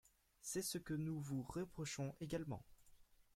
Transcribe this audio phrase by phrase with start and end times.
[0.41, 2.65] C’est ce que nous vous reprochons également.